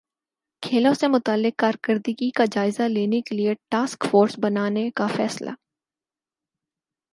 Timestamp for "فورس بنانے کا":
4.11-5.07